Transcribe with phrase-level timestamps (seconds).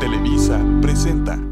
[0.00, 1.49] Televisa presenta.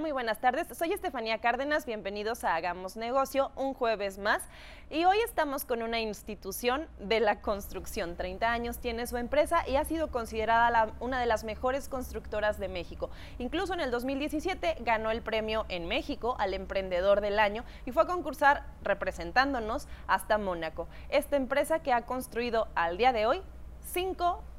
[0.00, 0.66] Muy buenas tardes.
[0.78, 1.84] Soy Estefanía Cárdenas.
[1.84, 4.42] Bienvenidos a Hagamos Negocio, un jueves más.
[4.88, 8.16] Y hoy estamos con una institución de la construcción.
[8.16, 12.68] 30 años tiene su empresa y ha sido considerada una de las mejores constructoras de
[12.68, 13.10] México.
[13.38, 18.04] Incluso en el 2017 ganó el premio en México al Emprendedor del Año y fue
[18.04, 20.88] a concursar representándonos hasta Mónaco.
[21.10, 23.42] Esta empresa que ha construido al día de hoy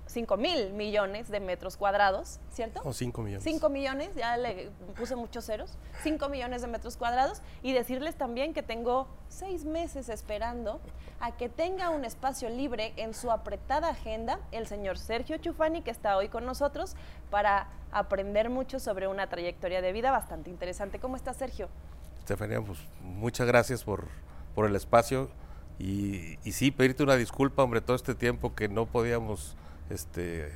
[0.07, 2.81] 5 mil millones de metros cuadrados, ¿cierto?
[2.83, 3.43] O 5 millones.
[3.43, 8.53] 5 millones, ya le puse muchos ceros, 5 millones de metros cuadrados y decirles también
[8.53, 10.81] que tengo seis meses esperando
[11.19, 15.91] a que tenga un espacio libre en su apretada agenda el señor Sergio Chufani, que
[15.91, 16.95] está hoy con nosotros
[17.29, 20.99] para aprender mucho sobre una trayectoria de vida bastante interesante.
[20.99, 21.69] ¿Cómo está Sergio?
[22.19, 24.07] Estefanía, pues muchas gracias por,
[24.53, 25.29] por el espacio
[25.79, 29.55] y, y sí, pedirte una disculpa, hombre, todo este tiempo que no podíamos
[29.91, 30.51] este,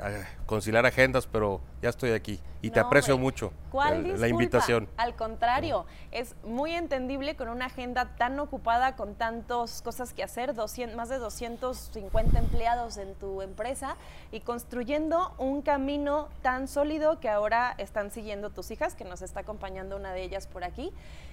[0.00, 4.28] a- conciliar agendas, pero ya estoy aquí y te aprecio hombre, mucho ¿Cuál el- la
[4.28, 4.88] invitación.
[4.96, 10.54] Al contrario, es muy entendible con una agenda tan ocupada, con tantas cosas que hacer,
[10.54, 13.96] 200 más de 250 empleados en tu empresa
[14.30, 19.40] y construyendo un camino tan sólido que ahora están siguiendo tus hijas, que nos está
[19.40, 20.92] acompañando una de ellas por aquí.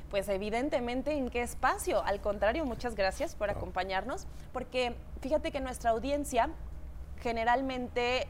[0.10, 2.04] Pues evidentemente en qué espacio.
[2.04, 6.50] Al contrario, muchas gracias por acompañarnos, porque fíjate que nuestra audiencia
[7.22, 8.28] generalmente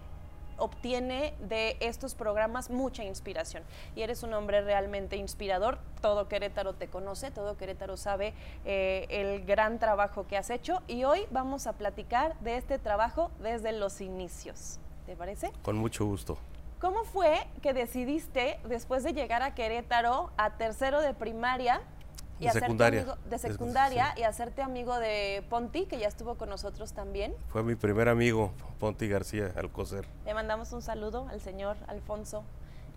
[0.60, 3.64] obtiene de estos programas mucha inspiración.
[3.96, 5.80] Y eres un hombre realmente inspirador.
[6.02, 8.34] Todo Querétaro te conoce, todo Querétaro sabe
[8.66, 10.82] eh, el gran trabajo que has hecho.
[10.88, 14.80] Y hoy vamos a platicar de este trabajo desde los inicios.
[15.06, 15.52] ¿Te parece?
[15.64, 16.38] Con mucho gusto.
[16.80, 21.82] ¿Cómo fue que decidiste, después de llegar a Querétaro, a tercero de primaria,
[22.40, 23.02] y De secundaria.
[23.02, 24.22] amigo- de secundaria sí.
[24.22, 27.34] y hacerte amigo de Ponti, que ya estuvo con nosotros también?
[27.50, 30.06] Fue mi primer amigo, Ponti García Alcocer.
[30.26, 32.44] Le mandamos un saludo al señor Alfonso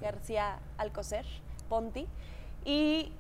[0.01, 1.27] García Alcocer,
[1.69, 2.07] Ponti.
[2.65, 3.13] Y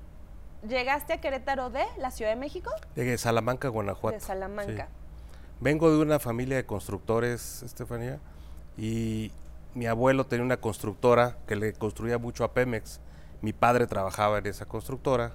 [0.68, 4.14] llegaste a Querétaro de la Ciudad de México, De Salamanca, Guanajuato.
[4.16, 4.86] de Salamanca.
[4.86, 4.92] sí.
[5.60, 8.18] Vengo de una familia de constructores, Estefanía,
[8.76, 9.30] y
[9.74, 13.00] mi abuelo tenía una constructora que le construía mucho a Pemex.
[13.42, 15.34] Mi padre trabajaba en esa constructora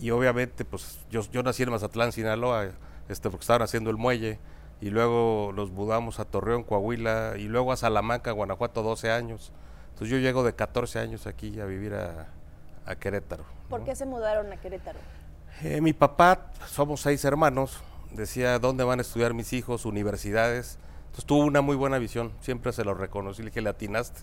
[0.00, 2.70] y obviamente pues yo, yo nací en Mazatlán, Sinaloa,
[3.08, 4.38] este, porque estaban haciendo el muelle
[4.80, 9.52] y luego nos mudamos a Torreón, Coahuila y luego a Salamanca, Guanajuato, 12 años.
[9.90, 12.28] Entonces yo llego de 14 años aquí a vivir a,
[12.86, 13.44] a Querétaro.
[13.68, 13.86] ¿Por ¿no?
[13.86, 14.98] qué se mudaron a Querétaro?
[15.62, 17.78] Eh, mi papá, somos seis hermanos,
[18.10, 20.78] decía dónde van a estudiar mis hijos, universidades.
[21.04, 24.22] Entonces tuvo una muy buena visión, siempre se lo reconocí, le dije, le atinaste.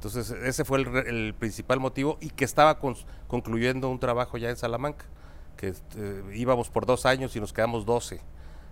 [0.00, 4.48] Entonces ese fue el, el principal motivo y que estaba cons- concluyendo un trabajo ya
[4.48, 5.04] en Salamanca,
[5.58, 8.18] que este, íbamos por dos años y nos quedamos 12.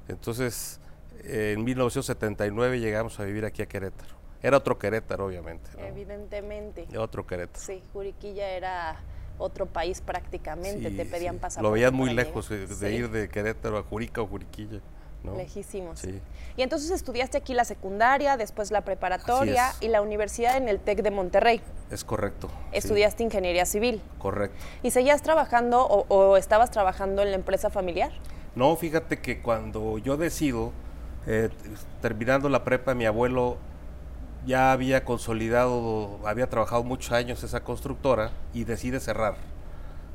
[0.09, 0.81] Entonces
[1.25, 4.17] en 1979 llegamos a vivir aquí a Querétaro.
[4.43, 5.69] Era otro Querétaro, obviamente.
[5.77, 5.85] ¿no?
[5.85, 6.89] Evidentemente.
[6.97, 7.63] Otro Querétaro.
[7.63, 8.97] Sí, Juriquilla era
[9.37, 11.41] otro país prácticamente, Sí, te pedían sí.
[11.41, 11.69] pasaporte.
[11.69, 12.65] Lo veían muy lejos, llegar.
[12.71, 14.81] eh, de Sí, ir de Querétaro a Jurica o Juriquilla.
[15.25, 15.37] ¿No?
[15.37, 15.99] Lejísimos.
[15.99, 16.21] Sí.
[16.57, 21.03] Y entonces estudiaste aquí la secundaria, después la preparatoria y la universidad en el TEC
[21.03, 21.61] de Monterrey.
[21.91, 22.49] Es correcto.
[22.49, 24.01] sí, Estudiaste ingeniería civil.
[24.19, 24.57] correcto.
[24.83, 28.13] ¿Y seguías trabajando o, o estabas trabajando en la empresa familiar?
[28.55, 30.73] No, fíjate que cuando yo decido,
[31.27, 31.49] eh,
[32.03, 33.57] terminando la prepa, mi abuelo
[34.47, 39.37] ya había consolidado, había trabajado muchos años esa constructora y decide cerrar.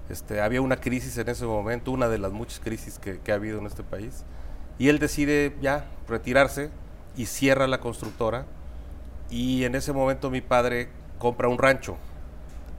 [0.10, 3.36] Este, había una crisis en ese momento, una de las muchas crisis que, que ha
[3.36, 4.24] habido en este país.
[4.80, 6.70] Y él decide ya retirarse
[7.16, 8.46] y cierra la constructora.
[9.30, 10.90] Y en ese momento mi padre
[11.20, 11.98] compra un rancho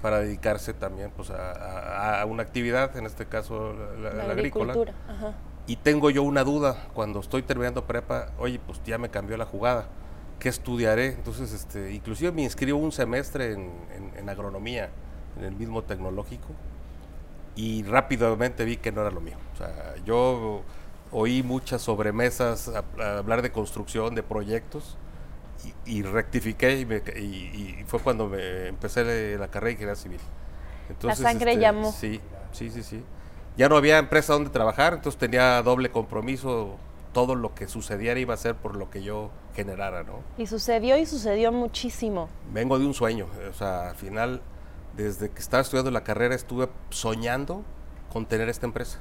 [0.02, 4.32] para dedicarse también pues, a, a- a una actividad, en este caso la, la- la
[4.32, 4.72] agrícola.
[5.08, 5.32] Ajá.
[5.66, 9.46] Y tengo yo una duda cuando estoy terminando prepa, oye, pues ya me cambió la
[9.46, 9.86] jugada,
[10.38, 11.06] ¿qué estudiaré?
[11.14, 13.60] Entonces, este, inclusive me inscribo un semestre en,
[13.96, 14.90] en- en agronomía,
[15.38, 16.48] en el mismo tecnológico,
[17.56, 19.36] y rápidamente vi que no era lo mío.
[19.54, 20.62] O sea, yo
[21.14, 24.98] oí muchas sobremesas a- a hablar de construcción, de proyectos,
[25.86, 29.96] y, y rectifiqué y, me- y- y fue cuando me empecé la carrera de ingeniería
[29.96, 30.20] civil.
[30.90, 31.90] Entonces, sangre este, llamó.
[31.92, 32.20] Sí,
[32.52, 33.02] sí, sí, sí.
[33.56, 36.76] Ya no había empresa donde trabajar, entonces tenía doble compromiso.
[37.14, 40.14] Todo lo que sucediera iba a ser por lo que yo generara, ¿no?
[40.36, 42.28] Y sucedió y sucedió muchísimo.
[42.52, 44.42] Vengo de un sueño, o sea, al final
[44.96, 47.62] desde que estaba estudiando la carrera estuve soñando
[48.12, 48.98] con tener esta empresa.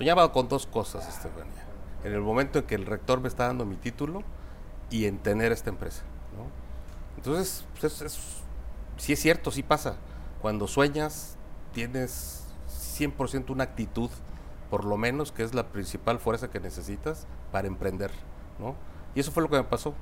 [0.00, 1.62] Soñaba con dos cosas, Estefanía.
[2.04, 4.22] En el momento en que el rector me está dando mi título
[4.88, 6.04] y en tener esta empresa.
[7.18, 8.18] Entonces, pues es,
[8.96, 9.96] sí es cierto, sí pasa.
[10.40, 11.36] Cuando sueñas,
[11.74, 12.46] tienes
[12.98, 14.08] 100% una actitud,
[14.70, 18.10] por lo menos, que es la principal fuerza que necesitas para emprender.
[18.58, 18.76] ¿no?
[19.14, 19.92] Y eso fue lo que me pasó.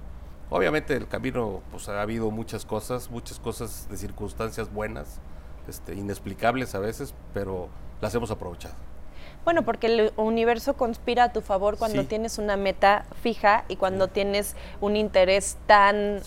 [0.48, 5.18] Obviamente el camino, pues ha habido muchas cosas, muchas cosas de circunstancias buenas,
[5.66, 7.68] este, inexplicables a veces, pero
[8.00, 8.87] las hemos aprovechado.
[9.44, 14.08] Bueno, porque el universo conspira a tu favor cuando tienes una meta fija y cuando
[14.08, 16.20] tienes un interés tan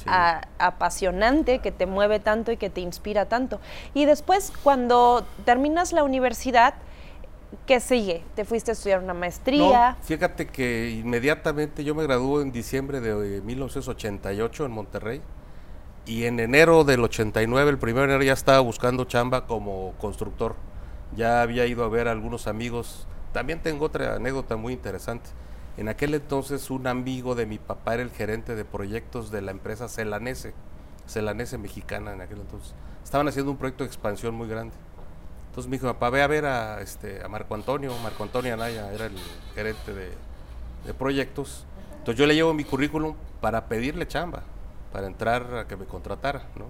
[0.57, 3.59] apasionante que te mueve tanto y que te inspira tanto.
[3.93, 6.73] Y después, cuando terminas la universidad,
[7.67, 8.23] ¿qué sigue?
[8.35, 9.97] ¿Te fuiste a estudiar una maestría?
[10.01, 15.21] fíjate que inmediatamente yo me gradué en diciembre de 1988 en Monterrey
[16.05, 20.55] y en enero del 89, el primer enero ya estaba buscando chamba como constructor.
[21.15, 23.07] Ya había ido a ver a algunos amigos.
[23.33, 25.29] También tengo otra anécdota muy interesante.
[25.77, 29.51] En aquel entonces un amigo de mi papá era el gerente de proyectos de la
[29.51, 30.53] empresa Celanese,
[31.07, 32.73] Celanese mexicana en aquel entonces.
[33.03, 34.75] Estaban haciendo un proyecto de expansión muy grande
[35.51, 37.93] entonces me dijo, papá, ve a ver a, este, a Marco Antonio.
[38.01, 39.17] Marco Antonio Anaya era el
[39.53, 41.65] gerente de, proyectos.
[41.97, 44.43] Entonces yo le llevo mi currículum para pedirle chamba,
[44.93, 46.67] para entrar a que me contratara, ¿no?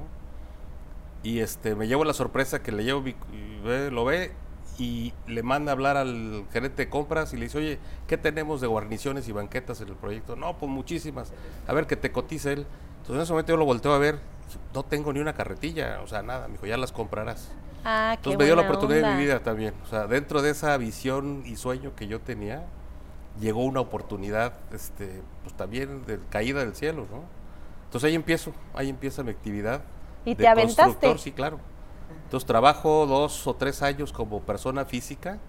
[1.23, 3.03] Y este, me llevo la sorpresa que le llevo,
[3.91, 4.31] lo ve
[4.79, 8.61] y le manda a hablar al gerente de compras y le dice, oye, ¿qué tenemos
[8.61, 10.35] de guarniciones y banquetas en el proyecto?
[10.35, 11.31] No, pues muchísimas.
[11.67, 12.65] A ver, que te cotice él.
[13.01, 14.19] Entonces en ese momento yo lo volteo a ver,
[14.73, 17.51] no tengo ni una carretilla, o sea, nada, me dijo, ya las comprarás.
[17.83, 19.73] Ah, Entonces me dio la oportunidad de mi vida también.
[19.83, 22.63] O sea, dentro de esa visión y sueño que yo tenía,
[23.39, 27.23] llegó una oportunidad, este, pues también de caída del cielo, ¿no?
[27.85, 29.81] Entonces ahí empiezo, ahí empieza mi actividad.
[30.25, 31.17] ¿Y te aventaste?
[31.17, 31.59] Sí, claro.
[32.25, 35.39] Entonces trabajo dos o tres años como persona física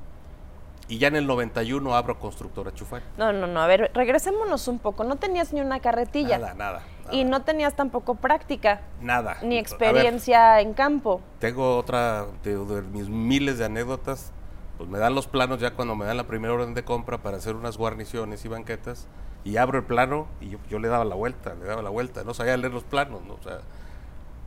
[0.89, 3.03] y ya en el 91 abro Constructora Chufay.
[3.17, 5.05] No, no, no, a ver, regresémonos un poco.
[5.05, 6.39] No tenías ni una carretilla.
[6.39, 6.83] Nada, nada.
[7.11, 8.83] Y no tenías tampoco práctica.
[9.01, 9.39] Nada.
[9.43, 11.21] Ni experiencia en campo.
[11.39, 14.33] Tengo otra de, mis miles de anécdotas.
[14.77, 17.37] Pues me dan los planos ya cuando me dan la primera orden de compra para
[17.37, 19.07] hacer unas guarniciones y banquetas.
[19.45, 22.25] Y abro el plano y yo, le daba la vuelta, le daba la vuelta.
[22.25, 23.35] No sabía leer los planos, ¿no?
[23.35, 23.61] O sea,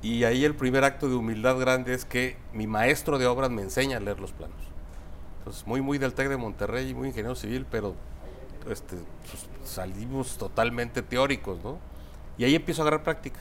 [0.05, 3.63] y ahí el primer acto de humildad grande es que mi maestro de obras me
[3.63, 4.55] enseña a leer los planos.
[5.39, 7.95] Entonces, muy, muy del TEC de Monterrey, muy ingeniero civil, pero
[8.69, 11.79] este, pues, salimos totalmente teóricos, ¿no?
[12.37, 13.39] Y ahí empiezo a agarrar práctica,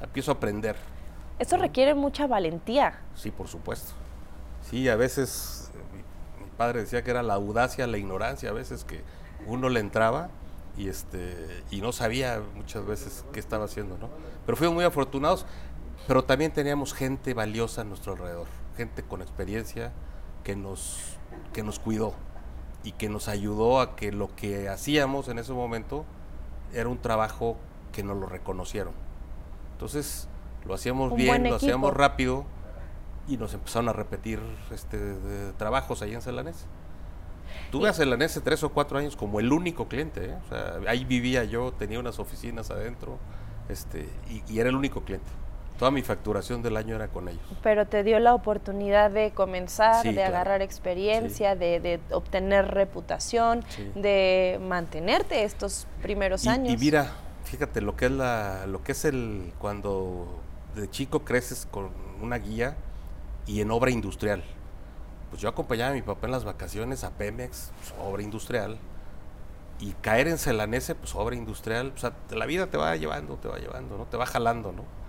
[0.00, 0.74] empiezo a aprender.
[1.38, 2.98] Eso requiere mucha valentía.
[3.14, 3.92] Sí, por supuesto.
[4.68, 5.70] Sí, a veces
[6.40, 9.04] mi, padre decía que era la audacia, la ignorancia, a veces que
[9.46, 10.28] uno le entraba
[10.76, 14.08] y este y no sabía muchas veces qué estaba haciendo, ¿no?
[14.44, 15.46] Pero fuimos muy afortunados,
[16.10, 19.92] pero también teníamos gente valiosa a nuestro alrededor, gente con experiencia
[20.42, 20.98] que nos
[21.52, 22.14] que nos cuidó
[22.82, 26.04] y que nos ayudó a que lo que hacíamos en ese momento
[26.74, 27.56] era un trabajo
[27.92, 28.92] que nos lo reconocieron.
[29.74, 30.26] Entonces,
[30.66, 32.44] lo hacíamos bien, lo hacíamos rápido
[33.28, 34.40] y nos empezaron a repetir
[34.72, 36.66] este, trabajos ahí en Celanese.
[37.70, 40.30] Tuve a Celanese tres o cuatro años como el único cliente.
[40.30, 40.38] ¿eh?
[40.44, 43.16] O sea, ahí vivía yo, tenía unas oficinas adentro
[43.68, 45.30] este, y, era el único cliente.
[45.80, 47.40] Toda mi facturación del año era con ellos.
[47.62, 55.44] Pero te dio la oportunidad de comenzar, de agarrar experiencia, de, obtener reputación, de mantenerte
[55.44, 56.74] estos primeros años.
[56.74, 57.10] Y mira,
[57.44, 60.42] fíjate lo que es la, lo que es el cuando
[60.74, 61.88] de chico creces con
[62.20, 62.76] una guía
[63.46, 64.44] y en obra industrial.
[65.30, 68.76] Pues yo acompañaba a mi papá en las vacaciones a Pemex, pues, obra industrial,
[69.78, 73.48] y caer en Celanese, pues obra industrial, o sea, la vida te va llevando, te
[73.48, 74.04] va llevando, ¿no?
[74.04, 74.99] Te va jalando, ¿no?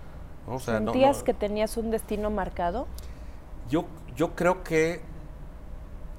[0.46, 2.86] O sea, ¿Sentías que tenías un destino marcado?
[3.68, 3.84] Yo,
[4.16, 5.00] yo creo que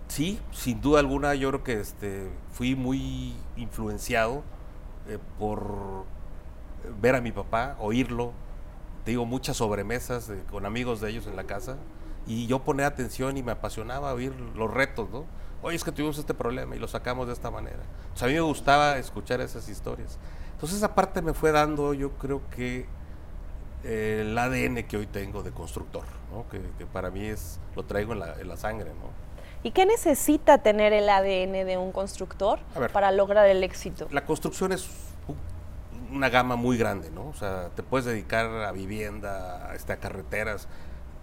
[0.07, 4.43] sí, sin duda alguna, yo creo que este, fui muy influenciado
[5.07, 6.05] eh, por
[7.01, 8.31] ver a mi papá, oírlo,
[9.03, 11.77] te digo, muchas sobremesas con amigos de ellos en la casa,
[12.25, 15.25] y yo ponía atención y me apasionaba oír los retos, ¿no?
[15.61, 17.83] Oye, es que tuvimos este problema y lo sacamos de esta manera.
[18.13, 20.17] O sea, a mí me gustaba escuchar esas historias.
[20.53, 22.85] Entonces esa parte me fue dando, yo creo que eh,
[23.83, 26.45] el ADN que hoy tengo de constructor, ¿no?
[26.49, 28.91] que, para mí es lo traigo en la, en la sangre.
[28.91, 29.23] ¿no?
[29.63, 32.59] ¿Y qué necesita tener el ADN de un constructor
[32.91, 34.07] para lograr el éxito?
[34.11, 34.89] La construcción es
[36.11, 37.27] una gama muy grande, ¿no?
[37.29, 40.67] O sea, te puedes dedicar a vivienda, a, este, carreteras.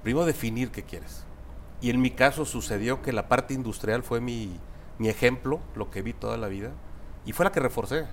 [0.02, 1.25] Primero definir qué quieres.
[1.83, 4.59] Y en mi caso sucedió que la parte industrial fue mi,
[4.99, 6.71] mi ejemplo, lo que vi toda la vida,
[7.26, 8.07] y fue la que reforcé.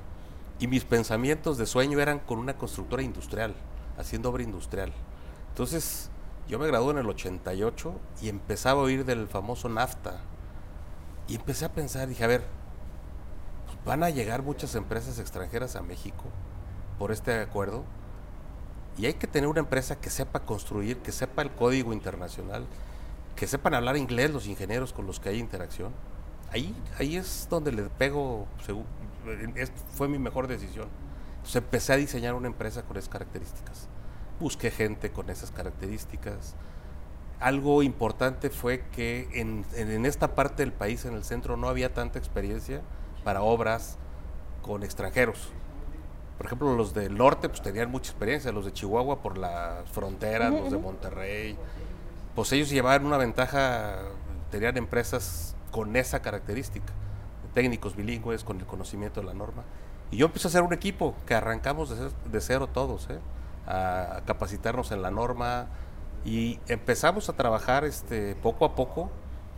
[0.59, 3.55] Y mis pensamientos de sueño eran con una constructora industrial,
[3.97, 4.93] haciendo obra industrial.
[5.49, 6.09] Entonces,
[6.47, 10.21] Yo me gradué en el 88 y empezaba a oír del famoso NAFTA.
[11.27, 12.45] Y empecé a pensar, dije, a ver,
[13.65, 16.23] pues, van a llegar muchas empresas extranjeras a México
[16.97, 17.83] por este acuerdo.
[18.97, 22.65] Y hay que tener una empresa que sepa construir, que sepa el código internacional,
[23.35, 25.91] que sepan hablar inglés los ingenieros con los que hay interacción.
[26.51, 28.47] Ahí, ahí es donde le pego,
[29.91, 30.87] fue mi mejor decisión.
[31.47, 33.87] Entonces empecé a diseñar una empresa con esas características.
[34.37, 36.55] Busqué gente con esas características.
[37.39, 41.93] Algo importante fue que en, en esta parte del país, en el centro, no había
[41.93, 42.81] tanta experiencia
[43.23, 43.97] para obras
[44.61, 45.47] con extranjeros.
[46.35, 50.49] Por ejemplo, los del norte pues tenían mucha experiencia, los de Chihuahua por la frontera,
[50.49, 51.57] los de Monterrey,
[52.35, 53.99] pues ellos llevaban una ventaja,
[54.51, 56.91] tenían empresas con esa característica,
[57.53, 59.63] técnicos bilingües, con el conocimiento de la norma.
[60.11, 63.19] Y yo empecé a hacer un equipo que arrancamos de, cero todos, ¿eh?
[63.65, 65.67] a capacitarnos en la norma
[66.23, 69.11] y empezamos a trabajar este, poco a poco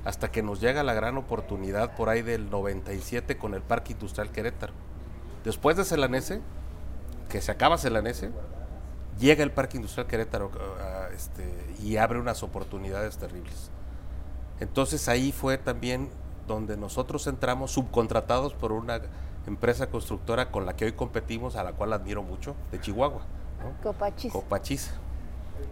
[0.05, 4.31] hasta que nos llega la gran oportunidad por ahí del 97 con el Parque Industrial
[4.31, 4.73] Querétaro.
[5.43, 6.41] Después de Celanese,
[7.29, 8.31] que se acaba Celanese,
[9.19, 11.53] llega el Parque Industrial Querétaro uh, este,
[11.83, 13.69] y abre unas oportunidades terribles.
[14.59, 16.09] Entonces ahí fue también
[16.47, 19.01] donde nosotros entramos subcontratados por una
[19.47, 23.21] empresa constructora con la que hoy competimos, a la cual admiro mucho, de Chihuahua.
[23.83, 24.31] Copachis.
[24.31, 24.91] Copachis.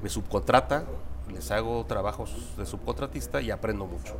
[0.01, 0.83] Me subcontrata,
[1.31, 4.15] les hago trabajos de subcontratista y aprendo mucho.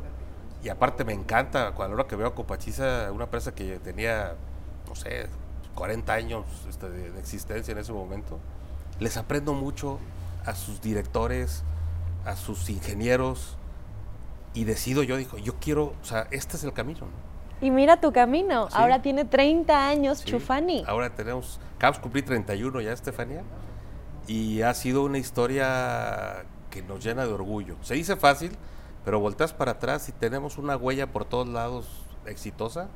[0.62, 4.34] Y aparte me encanta, cuando ahora que veo a Copachisa, una empresa que tenía,
[4.88, 5.28] no sé,
[5.74, 8.40] 40 años este, de, existencia en ese momento,
[8.98, 9.98] les aprendo mucho
[10.44, 11.62] a sus directores,
[12.24, 13.56] a sus ingenieros,
[14.54, 17.06] y decido yo, digo, yo quiero, o sea, este es el camino.
[17.60, 20.84] Y mira tu camino, ahora tiene 30 años Chufani.
[20.86, 23.42] Ahora tenemos, acabamos de cumplir 31 ya, Estefanía,
[24.28, 27.76] y ha sido una historia que nos llena de orgullo.
[27.82, 28.52] Se dice fácil,
[29.04, 31.86] pero volteas para atrás y tenemos una huella por todos lados
[32.26, 32.88] exitosa,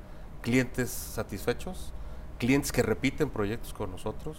[0.43, 1.93] clientes satisfechos,
[2.39, 4.37] clientes que repiten proyectos con nosotros.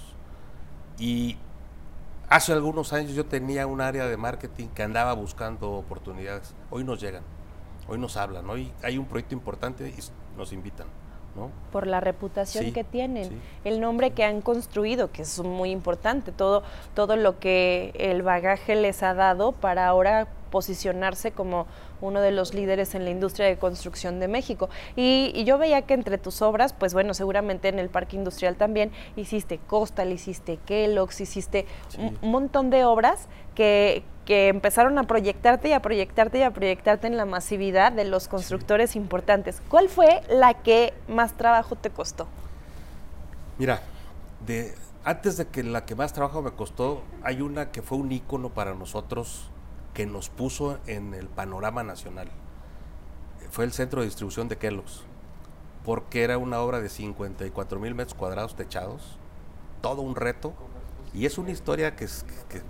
[0.99, 1.37] Y
[2.29, 6.53] hace algunos años yo tenía un área de marketing que andaba buscando oportunidades.
[6.69, 7.23] Hoy nos llegan,
[7.87, 10.87] hoy nos hablan, hoy hay un proyecto importante y nos invitan.
[11.71, 16.61] Por la reputación que tienen, el nombre que han construido, que es muy importante, todo,
[16.93, 21.65] todo lo que el bagaje les ha dado para ahora posicionarse como
[22.03, 24.69] uno de los líderes en la industria de construcción de México.
[24.95, 28.91] Y, yo veía que entre tus obras, pues bueno, seguramente en el parque industrial también
[29.15, 31.65] hiciste Costal, hiciste Kellogg's, hiciste
[31.97, 37.07] un, montón de obras que, que empezaron a proyectarte y a proyectarte y a proyectarte
[37.07, 39.61] en la masividad de los constructores importantes.
[39.69, 42.27] ¿Cuál fue la que más trabajo te costó?
[43.57, 43.81] Mira,
[44.45, 48.11] de, antes de que la que más trabajo me costó, hay una que fue un
[48.11, 49.49] ícono para nosotros
[49.93, 52.29] que nos puso en el panorama nacional.
[53.49, 55.03] Fue el centro de distribución de Kellogg's,
[55.85, 59.17] porque era una obra de 54 mil metros cuadrados techados,
[59.81, 60.53] todo un reto,
[61.13, 62.25] y es una historia que es,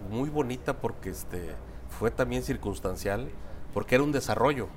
[0.10, 1.51] muy bonita porque este,
[1.89, 3.30] fue también circunstancial,
[3.74, 4.68] porque era un desarrollo,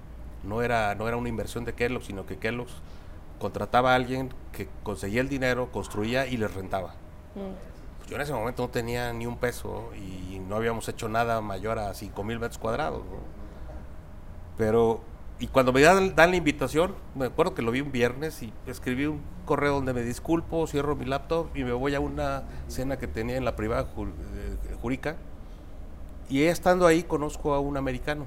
[0.44, 2.74] no era, no era una inversión de Kellogg's, sino que Kellogg's
[3.40, 6.94] contrataba a alguien que conseguía el dinero, construía y les rentaba.
[7.34, 7.75] Mm.
[8.08, 11.78] Yo en ese momento no tenía ni un peso y no habíamos hecho nada mayor
[11.78, 13.02] a 5 mil metros cuadrados.
[14.56, 15.00] Pero,
[15.38, 19.06] y cuando me dan, la invitación, me acuerdo que lo vi un viernes y escribí
[19.06, 23.06] un correo donde me disculpo, cierro mi laptop y me voy a una cena que
[23.06, 25.16] tenía en la privada eh, Jurica.
[26.28, 28.26] Y estando ahí conozco a un americano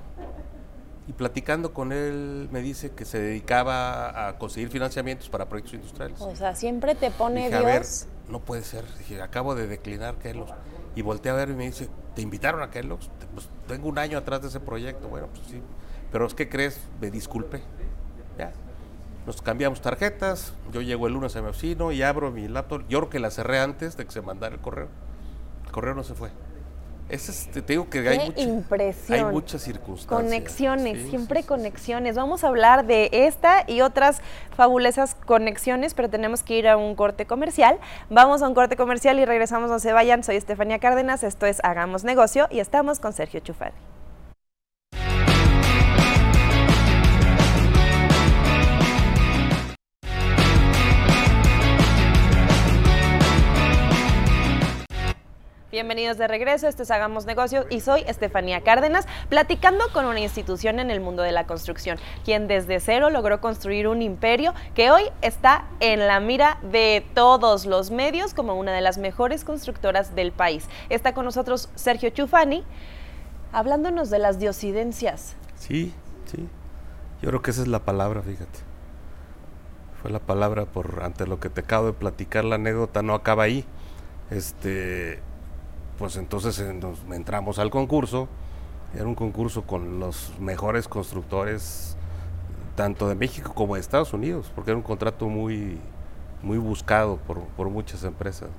[1.07, 6.21] y platicando con él me dice que se dedicaba a conseguir financiamientos para proyectos industriales.
[6.21, 8.85] O sea, siempre te pone Dios no puede ser.
[8.97, 10.53] Dije, acabo de declinar Kellogg's.
[10.95, 13.09] Y volteé a ver y me dice, ¿te invitaron a Kellogg's?
[13.33, 15.07] Pues tengo un año atrás de ese proyecto.
[15.07, 15.61] Bueno, pues sí.
[16.11, 17.61] Pero es que crees, me disculpe.
[18.37, 18.51] Ya.
[19.25, 20.53] Nos cambiamos tarjetas.
[20.71, 22.83] Yo llego el lunes a mi oficina y abro mi laptop.
[22.87, 24.87] Yo creo que la cerré antes de que se mandara el correo.
[25.65, 26.29] El correo no se fue.
[27.09, 30.07] Es, te digo que hay, hay, muchas circunstancias.
[30.07, 32.15] Conexiones, siempre conexiones.
[32.15, 34.21] Vamos a hablar de esta y otras
[34.55, 37.79] fabulosas conexiones, pero tenemos que ir a un corte comercial.
[38.11, 40.23] Vamos a un corte comercial y regresamos, no se vayan.
[40.23, 43.73] Soy Estefanía Cárdenas, esto es Hagamos Negocio y estamos con Sergio Chufari.
[55.71, 60.79] Bienvenidos de regreso, esto es Hagamos Negocios y soy Estefanía Cárdenas, platicando con una institución
[60.79, 65.03] en el mundo de la construcción, quien desde cero logró construir un imperio que hoy
[65.21, 70.31] está en la mira de todos los medios como una de las mejores constructoras del
[70.31, 70.67] país.
[70.89, 72.63] Está con nosotros Sergio Chufani.
[73.51, 75.35] Hablándonos de las diosidencias.
[75.53, 75.93] Sí,
[76.25, 76.49] sí.
[77.21, 78.59] Yo creo que esa es la palabra, fíjate.
[80.01, 83.43] Fue la palabra por ante lo que te acabo de platicar la anécdota no acaba
[83.43, 83.65] ahí.
[84.31, 85.19] Este
[85.99, 88.29] pues entonces nos entramos al concurso.
[88.95, 91.97] Era un concurso con los mejores constructores
[92.75, 95.77] tanto de México como de Estados Unidos, porque era un contrato muy
[96.41, 98.49] muy buscado por, por muchas empresas.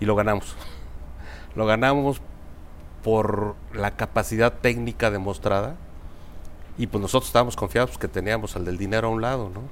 [0.00, 0.56] Y lo ganamos.
[1.56, 2.22] Lo ganamos
[3.02, 5.74] por la capacidad técnica demostrada
[6.78, 9.62] y pues nosotros estábamos confiados que teníamos al del dinero a un lado, ¿no?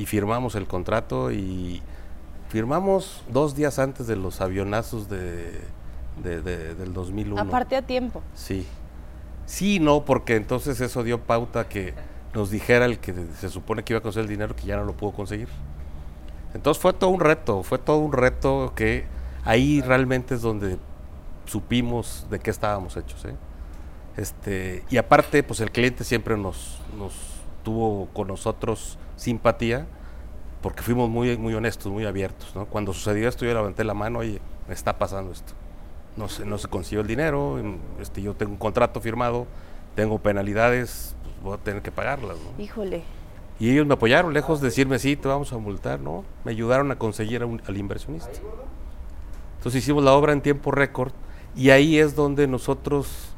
[0.00, 1.82] Y firmamos el contrato y
[2.50, 5.60] firmamos dos días antes de los avionazos de,
[6.22, 7.40] del 2001.
[7.40, 8.22] Aparte a tiempo.
[8.34, 8.66] Sí.
[9.46, 11.94] Sí, no, porque entonces eso dio pauta que
[12.34, 14.84] nos dijera el que se supone que iba a conseguir el dinero que ya no
[14.84, 15.48] lo pudo conseguir.
[16.54, 19.04] Entonces fue todo un reto, fue todo un reto que
[19.44, 20.78] ahí realmente es donde
[21.46, 23.24] supimos de qué estábamos hechos.
[23.24, 23.34] ¿eh?
[24.16, 27.14] Este, y aparte, pues el cliente siempre nos, nos
[27.62, 29.86] tuvo con nosotros simpatía,
[30.60, 32.54] porque fuimos muy, muy honestos, muy abiertos.
[32.54, 32.66] ¿no?
[32.66, 35.54] Cuando sucedió esto, yo levanté la mano, oye, me está pasando esto.
[36.16, 37.58] No se, no se consiguió el dinero,
[38.00, 39.46] este, yo tengo un contrato firmado,
[39.94, 42.36] tengo penalidades, pues voy a tener que pagarlas.
[42.36, 42.62] ¿no?
[42.62, 43.02] Híjole.
[43.58, 46.24] Y ellos me apoyaron, lejos de decirme, sí, te vamos a multar, ¿no?
[46.44, 48.32] Me ayudaron a conseguir al inversionista.
[49.58, 51.12] Entonces hicimos la obra en tiempo récord
[51.54, 53.28] y ahí es donde nosotros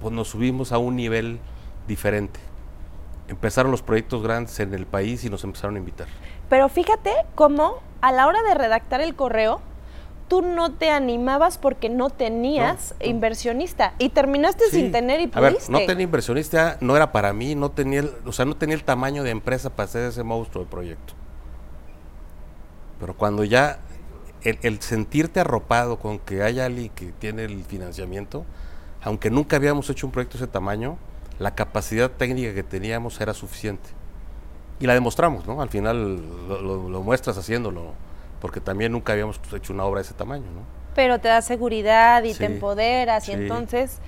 [0.00, 1.38] pues, nos subimos a un nivel
[1.86, 2.40] diferente.
[3.28, 6.08] Empezaron los proyectos grandes en el país y nos empezaron a invitar.
[6.48, 9.60] Pero fíjate cómo a la hora de redactar el correo,
[10.32, 15.38] tú no te animabas porque no tenías inversionista y terminaste sin tener y pudiste.
[15.38, 18.56] A ver, no tenía inversionista, no era para mí, no tenía, el, o sea, no
[18.56, 21.12] tenía el tamaño de empresa para hacer ese monstruo de proyecto.
[22.98, 23.80] Pero cuando ya
[24.42, 28.46] el, sentirte arropado con que hay alguien que tiene el financiamiento,
[29.02, 30.96] aunque nunca habíamos hecho un proyecto de ese tamaño,
[31.40, 33.90] la capacidad técnica que teníamos era suficiente.
[34.80, 35.60] Y la demostramos, ¿no?
[35.60, 37.92] Al final lo, muestras haciéndolo,
[38.42, 40.62] porque también nunca habíamos hecho una obra de ese tamaño, ¿no?
[40.96, 43.98] Pero te da seguridad y te empoderas y entonces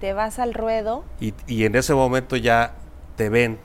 [0.00, 1.04] te vas al ruedo.
[1.20, 2.74] Y, y, en ese momento ya
[3.14, 3.60] te ven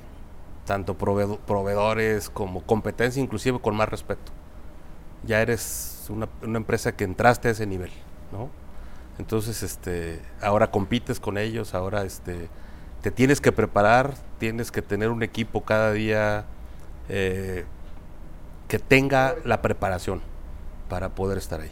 [0.64, 4.32] tanto proveedores como competencia, inclusive con más respeto.
[5.24, 7.92] Ya eres una, empresa que entraste a ese nivel,
[8.32, 8.52] ¿no?
[9.18, 12.48] Entonces, este, ahora compites con ellos, ahora este,
[13.02, 16.46] te tienes que preparar, tienes que tener un equipo cada día
[17.10, 17.66] eh,
[18.68, 20.22] que tenga la preparación
[20.90, 21.72] para poder estar ahí.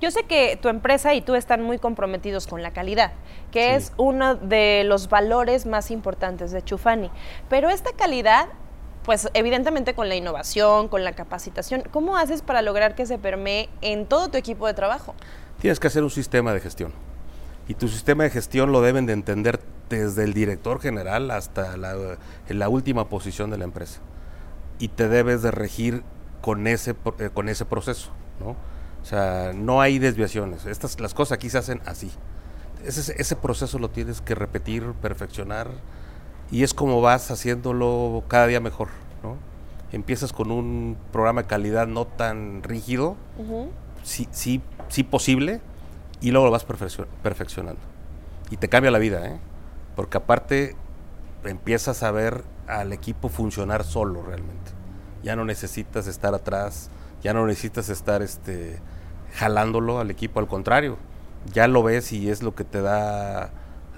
[0.00, 3.12] Yo sé que tu empresa y tú están muy comprometidos con la calidad,
[3.50, 7.10] que es uno de los valores más importantes de Chufani.
[7.48, 8.48] Pero esta calidad
[9.04, 13.68] pues evidentemente con la innovación, con la capacitación, ¿cómo haces para lograr que se permee
[13.80, 15.14] en todo tu equipo de trabajo?
[15.60, 16.92] Tienes que hacer un sistema de gestión.
[17.66, 22.18] Y tu sistema de gestión lo deben de entender desde el director general hasta la,
[22.48, 24.00] la última posición de la empresa.
[24.78, 26.02] Y te debes de regir
[26.40, 28.50] con ese, eh, con ese proceso, ¿no?
[28.50, 30.66] O sea, no hay desviaciones.
[30.66, 32.10] Estas, las cosas aquí se hacen así.
[32.84, 35.68] Ese, ese proceso lo tienes que repetir, perfeccionar,
[36.50, 38.88] y es como vas haciéndolo cada día mejor,
[39.22, 39.36] ¿no?
[39.92, 43.16] Empiezas con un programa de calidad no tan rígido,
[44.02, 45.60] sí, sí, sí posible,
[46.20, 47.80] y luego lo vas perfeccionando.
[48.50, 49.38] Y te cambia la vida, ¿eh?
[49.96, 50.76] Porque aparte
[51.44, 54.79] empiezas a ver al equipo funcionar solo realmente.
[55.22, 56.90] Ya no necesitas estar atrás,
[57.22, 58.80] ya no necesitas estar este,
[59.34, 60.96] jalándolo al equipo, al contrario,
[61.52, 63.50] ya lo ves y es lo que te da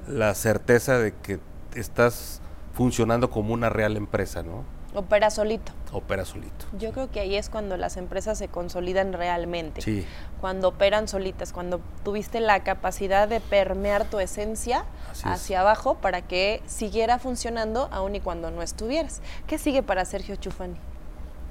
[0.08, 1.40] la certeza de que
[1.74, 2.40] estás
[2.74, 4.64] funcionando como una real empresa, ¿no?
[4.94, 5.72] Opera solito.
[5.90, 6.66] Opera solito.
[6.78, 9.80] Yo creo que ahí es cuando las empresas se consolidan realmente.
[9.80, 10.06] Sí.
[10.38, 14.84] Cuando operan solitas, cuando tuviste la capacidad de permear tu esencia
[15.24, 19.22] hacia abajo para que siguiera funcionando aun y cuando no estuvieras.
[19.46, 20.76] ¿Qué sigue para Sergio Chufani?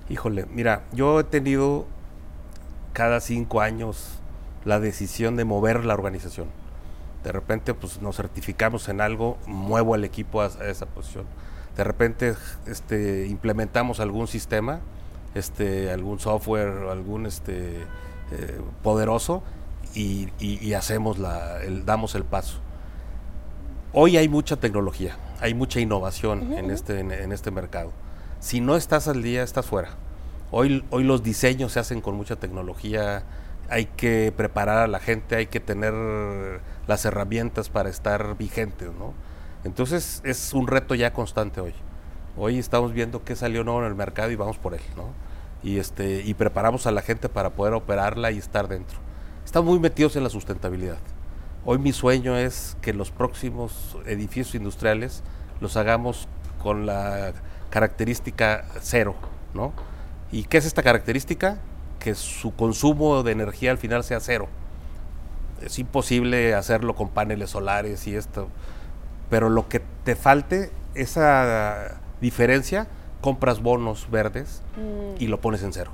[0.10, 1.86] Híjole, mira, yo he tenido
[2.94, 4.20] cada cinco años
[4.66, 6.48] la decisión de mover la organización
[7.24, 11.26] de repente pues nos certificamos en algo, muevo al equipo a, esa posición.
[11.78, 12.36] De repente
[12.66, 14.80] este, implementamos algún sistema,
[15.36, 17.82] este, algún software, algún este,
[18.32, 19.44] eh, poderoso
[19.94, 22.58] y, hacemos la, damos el paso.
[23.94, 27.92] Hoy hay mucha tecnología, hay mucha innovación en, este, en, este mercado.
[28.42, 29.90] Si no estás al día, estás fuera.
[30.50, 33.22] Hoy, hoy los diseños se hacen con mucha tecnología,
[33.70, 35.94] hay que preparar a la gente, hay que tener
[36.88, 39.14] las herramientas para estar vigentes, ¿no?
[39.64, 41.76] Entonces es un reto ya constante hoy.
[42.36, 45.10] Hoy estamos viendo qué salió nuevo en el mercado y vamos por él, ¿no?
[45.62, 48.98] Y, este, y preparamos a la gente para poder operarla y estar dentro.
[49.46, 50.98] Estamos muy metidos en la sustentabilidad.
[51.64, 55.22] Hoy mi sueño es que los próximos edificios industriales
[55.60, 56.28] los hagamos
[56.58, 57.34] con la
[57.72, 59.16] característica cero,
[59.56, 59.74] ¿no?
[60.32, 61.58] ¿Y qué es esta característica?
[62.00, 64.48] Que su consumo de energía al final sea cero.
[65.62, 68.48] Es imposible hacerlo con paneles solares y esto,
[69.30, 72.88] pero lo que te falte, esa diferencia,
[73.22, 74.62] compras bonos verdes
[75.20, 75.92] y lo pones en cero.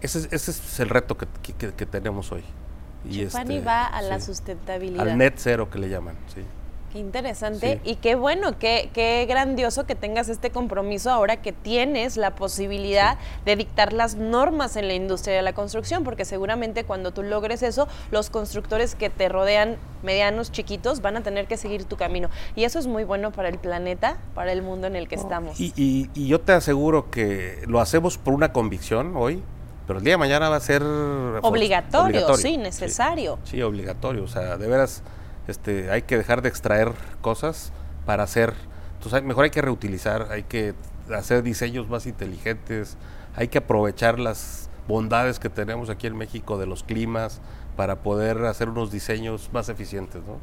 [0.00, 2.42] Ese es, ese es el reto que, que- que tenemos hoy.
[3.08, 5.08] Y este, va a la sustentabilidad.
[5.08, 6.42] Al net cero que le llaman, sí.
[6.96, 7.90] Qué interesante Sí.
[7.90, 13.18] y qué bueno, qué, qué grandioso que tengas este compromiso ahora que tienes la posibilidad
[13.44, 17.62] de dictar las normas en la industria de la construcción, porque seguramente cuando tú logres
[17.62, 22.30] eso, los constructores que te rodean, medianos, chiquitos, van a tener que seguir tu camino.
[22.54, 25.60] Y eso es muy bueno para el planeta, para el mundo en el que estamos.
[25.60, 29.42] Y, y- y yo te aseguro que lo hacemos por una convicción hoy,
[29.86, 33.38] pero el día de mañana va a ser for- Obligatorio, sí, necesario.
[33.44, 34.24] Sí, obligatorio.
[34.24, 35.02] O sea, de veras,
[35.48, 37.72] este, hay que dejar de extraer cosas
[38.04, 38.54] para hacer.
[38.94, 40.74] Entonces, mejor hay que reutilizar, hay que
[41.14, 42.96] hacer diseños más inteligentes,
[43.34, 47.40] hay que aprovechar las bondades que tenemos aquí en México de los climas
[47.76, 50.38] para poder hacer unos diseños más eficientes, ¿no?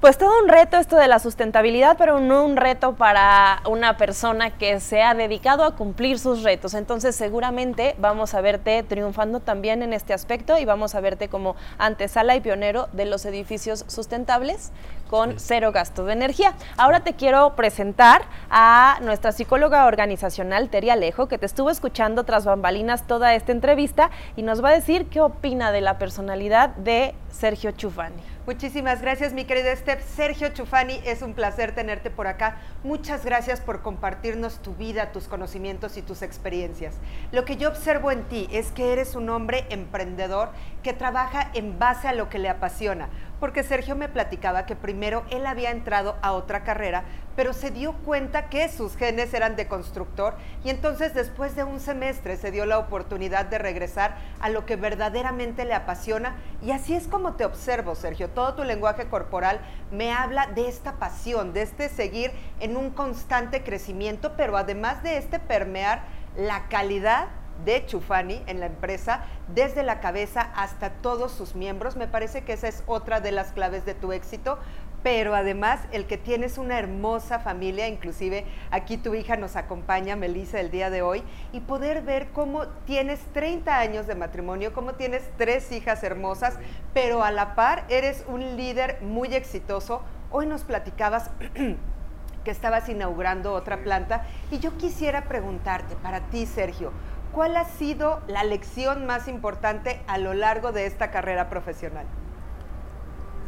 [0.00, 4.50] Pues todo un reto esto de la sustentabilidad, pero no un reto para una persona
[4.56, 6.74] que se ha dedicado a cumplir sus retos.
[6.74, 11.56] Entonces seguramente vamos a verte triunfando también en este aspecto y vamos a verte como
[11.78, 14.70] antesala y pionero de los edificios sustentables
[15.10, 16.54] con cero gasto de energía.
[16.76, 22.44] Ahora te quiero presentar a nuestra psicóloga organizacional, Teri Alejo, que te estuvo escuchando tras
[22.44, 27.16] bambalinas toda esta entrevista y nos va a decir qué opina de la personalidad de
[27.32, 28.37] Sergio Chufani.
[28.48, 30.02] Muchísimas gracias, mi querida Steph.
[30.02, 32.56] Sergio Chufani, es un placer tenerte por acá.
[32.82, 36.94] Muchas gracias por compartirnos tu vida, tus conocimientos y tus experiencias.
[37.30, 40.48] Lo que yo observo en ti es que eres un hombre emprendedor
[40.82, 43.10] que trabaja en base a lo que le apasiona.
[43.40, 47.04] Porque Sergio me platicaba que primero él había entrado a otra carrera,
[47.36, 51.78] pero se dio cuenta que sus genes eran de constructor y entonces después de un
[51.78, 56.94] semestre se dio la oportunidad de regresar a lo que verdaderamente le apasiona y así
[56.94, 58.28] es como te observo, Sergio.
[58.28, 59.60] Todo tu lenguaje corporal
[59.92, 65.16] me habla de esta pasión, de este seguir en un constante crecimiento, pero además de
[65.16, 66.02] este permear
[66.36, 67.28] la calidad
[67.64, 71.96] de Chufani en la empresa, desde la cabeza hasta todos sus miembros.
[71.96, 74.58] Me parece que esa es otra de las claves de tu éxito,
[75.02, 80.60] pero además el que tienes una hermosa familia, inclusive aquí tu hija nos acompaña, Melissa,
[80.60, 85.22] el día de hoy, y poder ver cómo tienes 30 años de matrimonio, cómo tienes
[85.36, 86.58] tres hijas hermosas,
[86.94, 90.02] pero a la par eres un líder muy exitoso.
[90.30, 91.30] Hoy nos platicabas
[92.44, 96.92] que estabas inaugurando otra planta y yo quisiera preguntarte para ti, Sergio,
[97.38, 102.04] ¿cuál ha sido la lección más importante a lo largo de esta carrera profesional?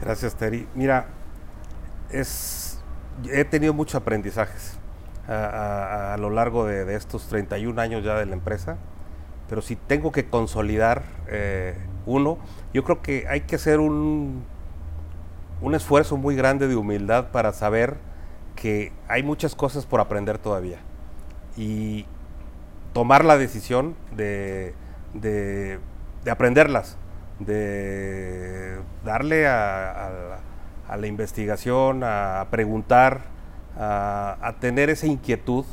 [0.01, 0.69] Gracias, Terry.
[0.77, 1.09] Mira,
[2.13, 4.79] he tenido muchos aprendizajes
[5.27, 8.77] a, lo largo de, de estos 31 años ya de la empresa,
[9.49, 11.77] pero si tengo que consolidar eh,
[12.07, 12.39] uno,
[12.73, 14.45] yo creo que hay que hacer un,
[15.61, 17.97] un esfuerzo muy grande de humildad para saber
[18.55, 20.79] que hay muchas cosas por aprender todavía
[21.57, 22.07] y
[22.93, 24.75] tomar la decisión de,
[25.15, 25.79] de-
[26.25, 26.97] de aprenderlas,
[27.39, 30.11] de darle a,
[30.97, 33.23] la- investigación, a, preguntar,
[33.79, 35.65] a, tener esa inquietud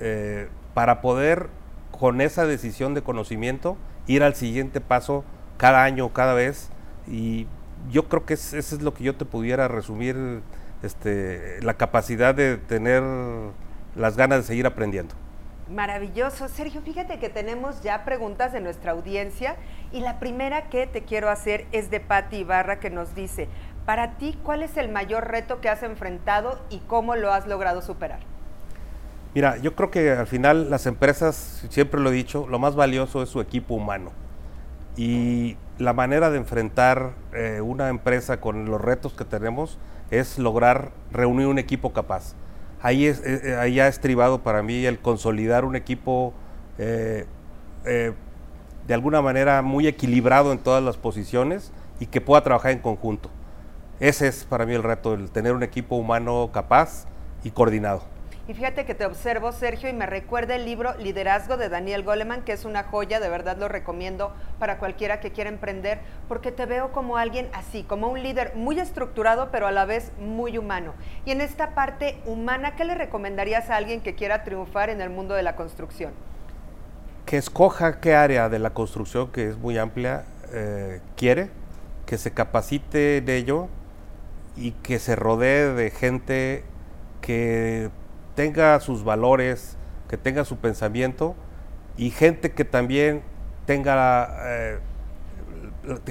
[0.00, 1.48] eh, para poder
[1.90, 5.24] con esa decisión de conocimiento ir al siguiente paso
[5.56, 6.70] cada año, cada vez
[7.06, 7.46] y
[7.90, 10.42] yo creo que es- eso es lo que yo te pudiera resumir,
[10.82, 13.02] este, la capacidad de tener
[13.96, 15.14] las ganas de seguir aprendiendo.
[15.70, 16.48] Maravilloso.
[16.48, 19.56] Sergio, fíjate que tenemos ya preguntas de nuestra audiencia
[19.92, 23.48] y la primera que te quiero hacer es de Patti Ibarra que nos dice,
[23.84, 27.82] para ti, ¿cuál es el mayor reto que has enfrentado y cómo lo has logrado
[27.82, 28.20] superar?
[29.34, 33.22] Mira, yo creo que al final las empresas, siempre lo he dicho, lo más valioso
[33.22, 34.10] es su equipo humano.
[34.96, 39.78] Y la manera de enfrentar eh, una empresa con los retos que tenemos
[40.10, 42.34] es lograr reunir un equipo capaz.
[42.80, 46.32] Ahí, es, eh, eh, ha estribado para mí el consolidar un equipo
[46.78, 47.26] eh,
[47.84, 53.30] de alguna manera muy equilibrado en todas las posiciones y que pueda trabajar en conjunto.
[53.98, 57.06] Ese es para mí el reto, el tener un equipo humano capaz
[57.42, 58.17] y coordinado.
[58.48, 62.42] Y fíjate que te observo, Sergio, y me recuerda el libro Liderazgo de Daniel Goleman,
[62.42, 66.64] que es una joya, de verdad lo recomiendo para cualquiera que quiera emprender, porque te
[66.64, 70.94] veo como alguien así, como un líder muy estructurado, pero a la vez muy humano.
[71.26, 75.10] Y en esta parte humana, ¿qué le recomendarías a alguien que quiera triunfar en el
[75.10, 76.12] mundo de la construcción?
[77.28, 81.50] que escoja qué área de la construcción, que es muy amplia, eh, quiere
[82.06, 83.68] que se capacite de ello
[84.56, 86.64] y que se rodee de gente
[87.20, 87.90] que
[88.38, 89.76] tenga sus valores,
[90.08, 91.34] que tenga su pensamiento
[91.96, 93.24] y gente que también
[93.66, 94.78] tenga, eh,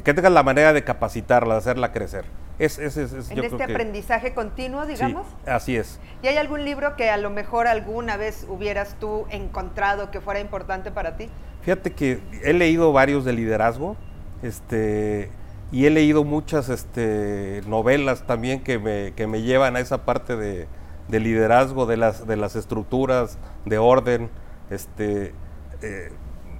[0.03, 2.25] que tenga la manera de capacitarla, de hacerla crecer.
[2.59, 5.25] Es, es, es, en este aprendizaje continuo, digamos.
[5.25, 6.01] Sí, así es.
[6.21, 10.41] ¿Y hay algún libro que a lo mejor alguna vez hubieras tú encontrado que fuera
[10.41, 11.29] importante para ti?
[11.61, 13.95] Fíjate que he leído varios de liderazgo,
[14.43, 15.31] este,
[15.71, 20.35] y he leído muchas este, novelas también que me, que me llevan a esa parte
[20.35, 20.67] de,
[21.07, 24.29] de, liderazgo, de las, de las estructuras, de orden.
[24.69, 25.33] Este,
[25.81, 26.11] eh,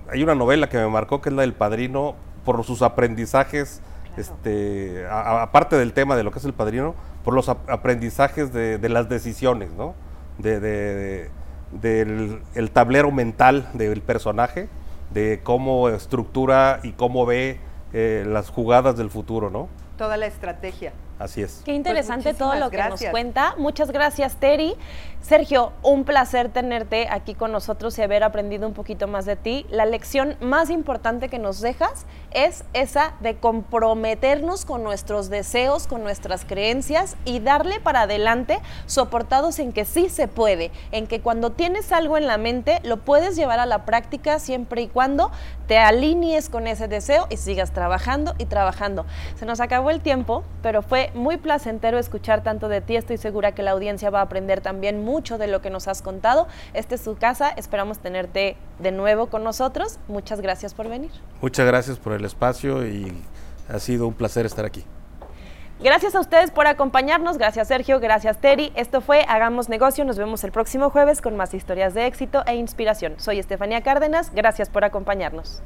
[0.09, 3.81] hay una novela que me marcó que es la del Padrino, por sus aprendizajes
[4.17, 9.09] este, aparte del tema de lo que es el padrino, por los aprendizajes de, las
[9.09, 9.93] decisiones, ¿no?
[10.39, 11.29] De,
[11.71, 14.69] del el tablero mental del personaje,
[15.11, 17.59] de cómo estructura y cómo ve
[17.93, 19.69] eh, las jugadas del futuro, ¿no?
[19.97, 20.93] Toda la estrategia.
[21.19, 21.61] Así es.
[21.65, 23.55] Qué interesante pues todo lo que nos cuenta.
[23.57, 24.75] Muchas gracias, Terry.
[25.21, 29.65] Sergio, un placer tenerte aquí con nosotros y haber aprendido un poquito más de ti.
[29.69, 36.03] La lección más importante que nos dejas es esa de comprometernos con nuestros deseos, con
[36.03, 41.51] nuestras creencias y darle para adelante, soportados en que sí se puede, en que cuando
[41.51, 45.31] tienes algo en la mente lo puedes llevar a la práctica siempre y cuando
[45.67, 49.05] te alinees con ese deseo y sigas trabajando y trabajando.
[49.35, 52.95] Se nos acabó el tiempo, pero fue muy placentero escuchar tanto de ti.
[52.95, 56.01] Estoy segura que la audiencia va a aprender también mucho de lo que nos has
[56.01, 56.47] contado.
[56.73, 57.49] Esta es su casa.
[57.49, 59.99] Esperamos tenerte de nuevo con nosotros.
[60.07, 61.11] Muchas gracias por venir.
[61.41, 63.13] Muchas gracias por el espacio y
[63.69, 64.83] ha sido un placer estar aquí.
[65.79, 68.71] Gracias a ustedes por acompañarnos, gracias Sergio, gracias Terry.
[68.75, 72.55] Esto fue Hagamos Negocio, nos vemos el próximo jueves con más historias de éxito e
[72.55, 73.13] inspiración.
[73.17, 75.61] Soy Estefanía Cárdenas, gracias por acompañarnos.